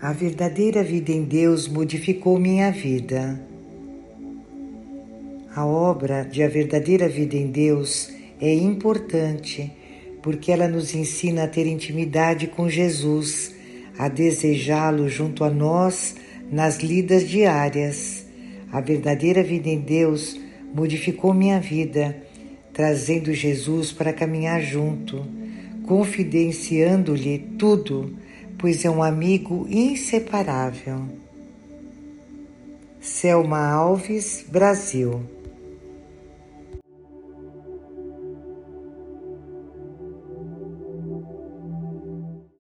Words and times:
A 0.00 0.12
verdadeira 0.12 0.82
vida 0.82 1.10
em 1.10 1.24
Deus 1.24 1.66
modificou 1.66 2.38
minha 2.38 2.70
vida. 2.70 3.40
A 5.54 5.64
obra 5.64 6.22
de 6.22 6.42
A 6.42 6.48
Verdadeira 6.48 7.08
Vida 7.08 7.34
em 7.34 7.46
Deus 7.46 8.10
é 8.38 8.52
importante 8.52 9.72
porque 10.22 10.52
ela 10.52 10.68
nos 10.68 10.94
ensina 10.94 11.44
a 11.44 11.48
ter 11.48 11.66
intimidade 11.66 12.46
com 12.48 12.68
Jesus, 12.68 13.54
a 13.96 14.06
desejá-lo 14.06 15.08
junto 15.08 15.42
a 15.44 15.50
nós 15.50 16.14
nas 16.52 16.80
lidas 16.80 17.26
diárias. 17.26 18.26
A 18.70 18.82
verdadeira 18.82 19.42
vida 19.42 19.70
em 19.70 19.80
Deus 19.80 20.38
modificou 20.74 21.32
minha 21.32 21.58
vida, 21.58 22.14
trazendo 22.74 23.32
Jesus 23.32 23.92
para 23.92 24.12
caminhar 24.12 24.60
junto, 24.60 25.24
confidenciando-lhe 25.86 27.38
tudo, 27.58 28.14
pois 28.58 28.84
é 28.84 28.90
um 28.90 29.02
amigo 29.02 29.66
inseparável. 29.68 31.08
Selma 33.00 33.66
Alves, 33.68 34.44
Brasil 34.48 35.36